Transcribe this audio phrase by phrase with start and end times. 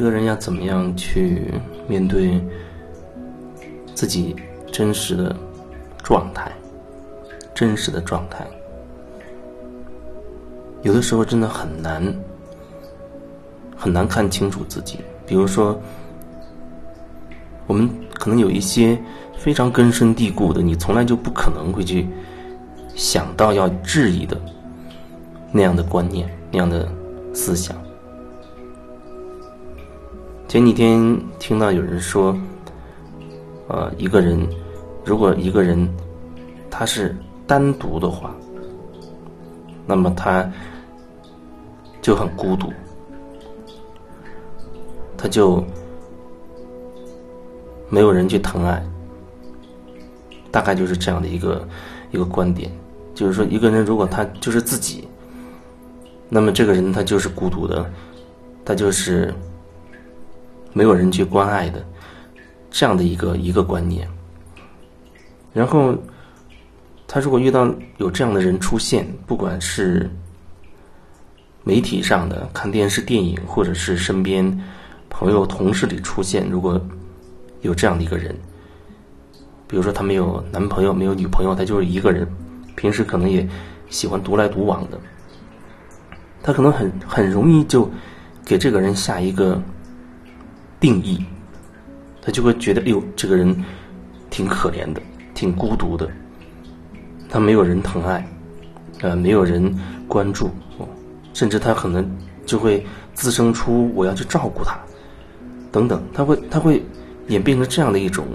[0.00, 1.52] 一个人要怎么样去
[1.86, 2.42] 面对
[3.94, 4.34] 自己
[4.72, 5.36] 真实的
[6.02, 6.50] 状态？
[7.54, 8.46] 真实的状态，
[10.80, 12.02] 有的时候真的很难，
[13.76, 15.00] 很难看清楚自己。
[15.26, 15.78] 比如说，
[17.66, 18.98] 我们可能有一些
[19.36, 22.08] 非常根深蒂固的，你从来就不可能会去
[22.94, 24.40] 想到要质疑的
[25.52, 26.88] 那样的观念、那样的
[27.34, 27.76] 思想。
[30.50, 31.00] 前几天
[31.38, 32.36] 听到有人说，
[33.68, 34.44] 呃，一个人
[35.04, 35.88] 如果一个人
[36.68, 37.14] 他是。
[37.46, 38.32] 单独的话，
[39.84, 40.48] 那么他
[42.00, 42.72] 就很孤独，
[45.16, 45.64] 他就
[47.88, 48.80] 没有人去疼爱，
[50.52, 51.66] 大概就是这样的一个
[52.12, 52.70] 一个观点，
[53.16, 55.08] 就是说，一个人如果他就是自己，
[56.28, 57.90] 那么这个人他就是孤独的，
[58.64, 59.34] 他就是
[60.72, 61.84] 没有人去关爱的，
[62.70, 64.08] 这样的一个一个观念，
[65.52, 65.94] 然后。
[67.12, 70.08] 他如果遇到有这样的人出现，不管是
[71.64, 74.46] 媒体上的、看电视、电影，或者是身边
[75.08, 76.80] 朋友、同事里出现，如果
[77.62, 78.32] 有这样的一个人，
[79.66, 82.24] 比如说他没有男朋友、没有女朋友，他就是一个人，
[82.76, 83.44] 平时可能也
[83.88, 84.96] 喜欢独来独往的，
[86.44, 87.90] 他可能很很容易就
[88.44, 89.60] 给这个人下一个
[90.80, 91.22] 定义，
[92.22, 93.54] 他就会觉得，哎呦，这个人
[94.30, 95.00] 挺可怜的，
[95.34, 96.10] 挺孤独的。
[97.28, 98.26] 他没有人疼爱，
[99.02, 99.72] 呃，没有人
[100.08, 100.50] 关注，
[101.32, 102.10] 甚至他可能
[102.44, 104.76] 就会滋生出我要去照顾他，
[105.70, 106.82] 等等，他会他会
[107.28, 108.26] 演变成这样的一种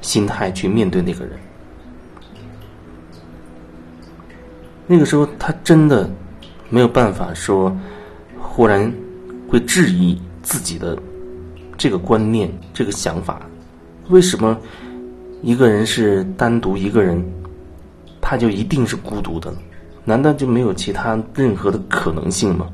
[0.00, 1.38] 心态去面对那个人。
[4.86, 6.08] 那个时候，他真的
[6.70, 7.74] 没有办法说，
[8.38, 8.92] 忽然
[9.48, 10.96] 会质疑自己的
[11.84, 13.42] 这个观念、这个想法，
[14.08, 14.58] 为什么
[15.42, 17.22] 一个人是单独一个人？
[18.22, 19.52] 他就一定是孤独的，
[20.02, 22.70] 难道就没有其他任何的可能性吗？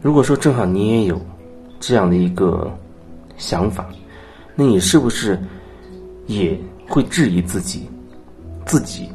[0.00, 1.20] 如果说正好你也有
[1.80, 2.72] 这样的一个
[3.36, 3.88] 想法，
[4.54, 5.36] 那你是不是
[6.28, 6.56] 也
[6.88, 7.90] 会质疑自己？
[8.64, 9.08] 自己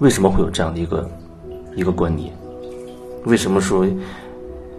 [0.00, 1.08] 为什么会有这样的一个
[1.76, 2.36] 一个观念？
[3.26, 3.86] 为什么说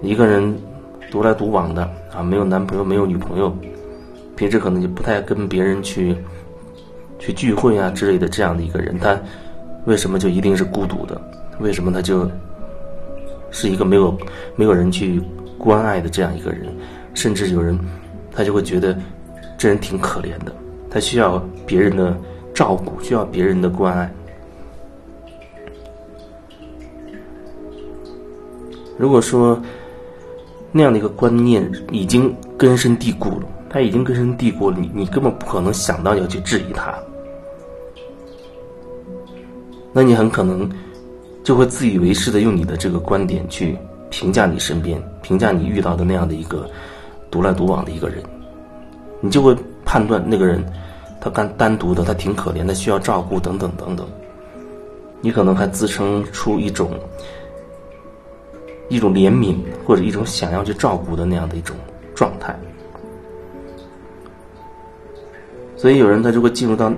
[0.02, 0.56] 一个人
[1.12, 1.84] 独来独往的
[2.14, 3.56] 啊，没有男朋友，没有女朋友，
[4.36, 6.16] 平时可能就不太跟别人去。
[7.22, 9.20] 去聚会啊之类的这样的一个人，他
[9.84, 11.22] 为什么就一定是孤独的？
[11.60, 12.32] 为什么他就
[13.52, 14.18] 是一个没有
[14.56, 15.22] 没有人去
[15.58, 16.74] 关爱的这样一个人？
[17.14, 17.78] 甚至有人
[18.31, 18.98] 他就会觉得
[19.58, 20.56] 这人挺可怜的，
[20.90, 22.18] 他需要别人的
[22.54, 24.10] 照顾，需要别人的关爱。
[28.98, 29.62] 如果说
[30.72, 36.94] 那样的一个观念已经根深蒂固了，他已经根深蒂固了，你你根本不可能想到要去质疑他。
[39.91, 40.69] 那你很可能
[41.44, 43.75] 就会自以为是的用你的这个观点去
[44.12, 46.69] 评价你身边、评价你遇到的那样的一个
[47.31, 48.24] 独来独往的一个人，
[49.22, 50.63] 你就会判断那个人
[51.19, 54.07] 他干单独的，他挺可怜的，需要照顾等等等等。
[55.22, 56.91] 你可能还滋生出一种
[58.90, 59.56] 一种怜悯
[59.86, 61.76] 或者一种想要去照顾的那样的一种
[62.14, 62.54] 状态，
[65.78, 66.92] 所以有人他就会进入到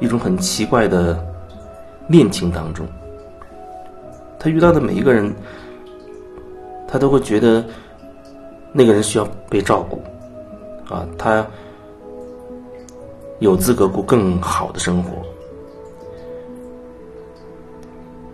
[0.00, 1.18] 一种很奇怪的。
[2.10, 2.88] 恋情当中，
[4.38, 5.30] 他遇到的每一个人，
[6.88, 7.62] 他都会觉得
[8.72, 10.02] 那个人需要被照顾，
[10.90, 11.46] 啊，他
[13.40, 15.18] 有资格过更好的生活。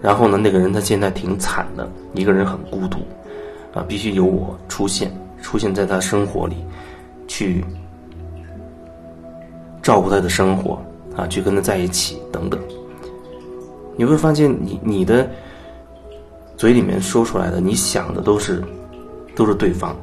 [0.04, 2.98] 然后呢，那个人他现在挺惨的，一个人很孤独，
[3.72, 5.10] 啊，必须由我出现，
[5.40, 6.56] 出现在他生活里，
[7.26, 7.64] 去
[9.82, 10.78] 照顾他的生活，
[11.16, 12.60] 啊，去跟他在一起，等等。
[13.96, 15.26] 你会发现，你你的
[16.54, 18.62] 嘴里面说出来的，你想的都是
[19.34, 19.96] 都是对方，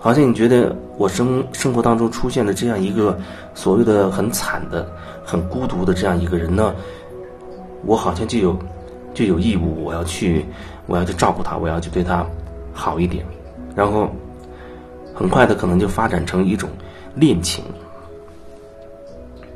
[0.00, 3.18] 好像你觉得我生生活当中出现的这样一个
[3.52, 4.90] 所谓的很惨的、
[5.22, 6.74] 很孤独的这样一个人呢，
[7.84, 8.58] 我好像就有
[9.14, 10.44] 就有义务，我要去
[10.86, 12.26] 我要去照顾他，我要去对他
[12.72, 13.24] 好一点，
[13.74, 14.10] 然后
[15.14, 16.68] 很快的可能就发展成一种
[17.14, 17.64] 恋情，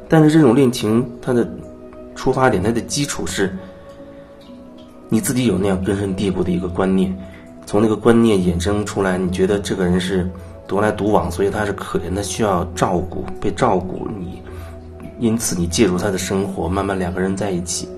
[0.08, 1.48] 但是这种恋情它的。
[2.14, 3.50] 出发点，它的基础是
[5.08, 7.12] 你自己有那样根深蒂固的一个观念，
[7.64, 10.30] 从那个观念衍生出来，你觉得这个人是
[10.68, 14.06] 独来独往，所以他是可怜的，需要照顾，被照顾。
[14.20, 14.42] 你
[15.18, 17.88] 因此你介入他的生活，慢慢两个人在一起。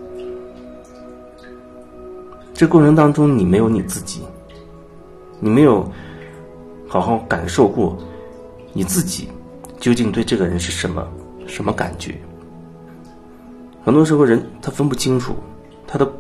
[2.55, 4.23] 这过程当中你没有你自己，
[5.41, 5.87] 你没有
[6.89, 7.99] 好好感受过
[8.73, 9.29] 你自己
[9.81, 11.07] 究竟对这个人是什么
[11.47, 12.15] 什么感觉。
[13.85, 15.35] 很多时候人他分不清楚，
[15.87, 16.11] 他的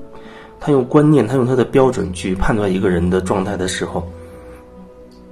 [0.60, 4.06] 他用观念，他用他的标准去判断一个人的状态的时候，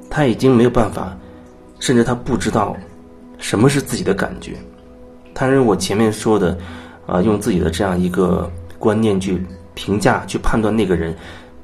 [0.09, 1.15] 他已经没有办法，
[1.81, 2.77] 甚至他不知道
[3.39, 4.57] 什么是自己的感觉。
[5.35, 6.57] 他认为我前面说的，
[7.07, 9.45] 啊，用自己的这样一个观念去
[9.75, 11.17] 评价、去判断那个人，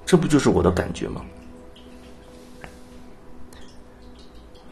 [0.04, 1.22] 这不就是我的感觉吗？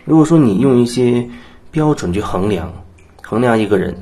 [0.05, 1.29] 如果说你用一些
[1.71, 2.73] 标准去衡量
[3.23, 3.97] 衡量一个人，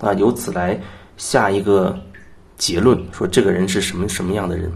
[0.00, 0.80] 啊，由此来。
[1.16, 1.94] 下一个
[2.56, 4.72] 结论说这个人是什么什么样的人？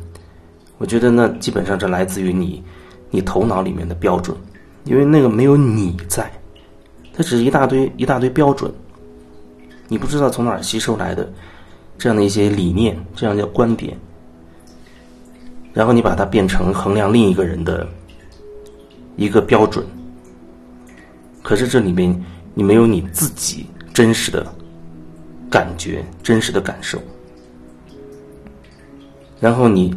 [0.76, 2.62] 我觉得那基本上这来自于你，
[3.08, 4.36] 你头脑里面的标准，
[4.84, 6.30] 因为那个没有你在，
[7.14, 8.70] 它只是一大堆一大堆标准，
[9.88, 11.32] 你不知道从哪儿吸收来的
[11.98, 13.96] 这样的一些理念，这样的观点，
[15.72, 17.86] 然后你把它变成衡量另一个人的
[19.16, 19.84] 一个标准，
[21.42, 22.14] 可是这里面
[22.54, 24.46] 你没有你自己真实的。
[25.50, 26.98] 感觉真实的感受，
[29.38, 29.94] 然后你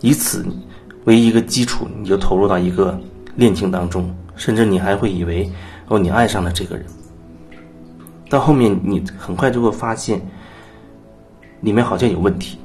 [0.00, 0.42] 以此
[1.04, 2.98] 为一个基础，你就投入到一个
[3.34, 5.52] 恋情当中，甚至你还会以为
[5.88, 6.86] 哦，你爱上了这个人。
[8.30, 10.18] 到后面你很快就会发现，
[11.66, 12.56] 里面好像有问题，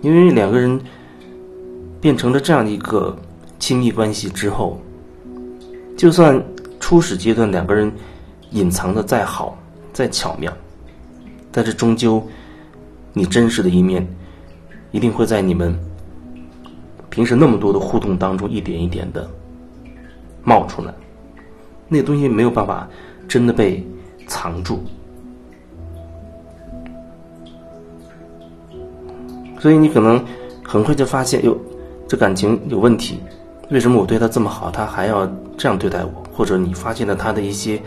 [0.00, 0.80] 因为两个人
[2.00, 3.14] 变成了这样一个
[3.58, 4.80] 亲密关系之后，
[5.94, 6.42] 就算
[6.80, 7.92] 初始阶段两个人
[8.52, 9.58] 隐藏的再好、
[9.92, 10.50] 再巧妙。
[11.52, 12.26] 但是终究，
[13.12, 14.08] 你真实的一面，
[14.90, 15.78] 一定会在你们
[17.10, 19.30] 平时那么多的互动当中一点一点的
[20.42, 20.94] 冒出来。
[21.88, 22.88] 那东西没有办法
[23.28, 23.86] 真的被
[24.26, 24.82] 藏住，
[29.58, 30.24] 所以你可能
[30.64, 31.56] 很快就发现，哟，
[32.06, 33.18] 这感情有问题。
[33.70, 36.10] 为什么我对他这么好，他还要这样对待我？
[36.32, 37.80] 或者你发现了他的一些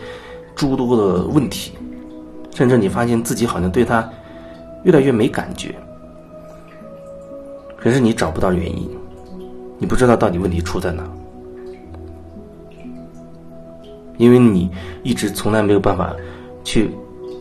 [0.54, 1.72] 诸多的问题。
[2.54, 4.06] 甚至你发现自己好像对他
[4.84, 5.74] 越来越没感觉，
[7.78, 8.86] 可是你找不到原因，
[9.78, 11.02] 你不知道到底问题出在哪，
[14.18, 14.70] 因为你
[15.02, 16.14] 一直从来没有办法
[16.62, 16.90] 去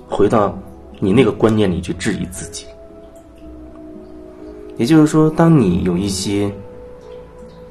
[0.07, 0.57] 回到
[0.99, 2.65] 你那个观念里去质疑自己。
[4.81, 6.51] 也就是说，当你有一些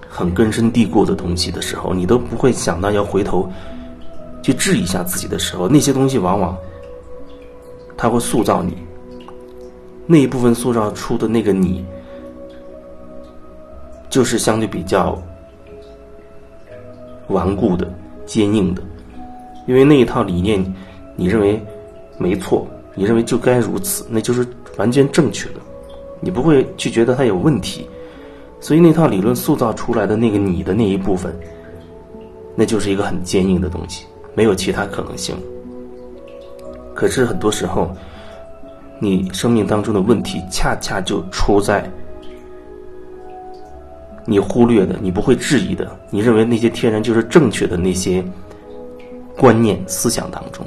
[0.08, 3.50] 很根深蒂固的东西的时候，你都不会想到要回头
[4.42, 6.56] 去质疑一下自己的时候，那些东西往往。
[7.96, 8.78] 他会塑造你，
[10.06, 11.84] 那一部分塑造出的那个你，
[14.08, 15.20] 就是相对比较
[17.26, 17.92] 顽固的、
[18.24, 18.80] 坚硬的，
[19.66, 20.64] 因为那一套理念，
[21.16, 21.60] 你认为
[22.18, 22.64] 没错，
[22.94, 24.46] 你认为就该如此，那就是
[24.76, 25.56] 完全正确的，
[26.20, 27.88] 你不会去觉得它有问题，
[28.60, 31.34] 所以那套理论塑造出来的那个你的那一部分，
[32.54, 35.34] 那就是一个很坚硬的东西，没有其他可能性。
[36.94, 37.90] 可是很多时候，
[38.98, 41.90] 你生命当中的问题，恰恰就出在
[44.26, 48.22] 你忽略的、你不会质疑的、你认为那些天然就是正确的那些
[49.36, 50.66] 观念思想当中。